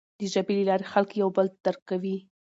[0.19, 2.17] د ژبې له لارې خلک یو بل درک کوي.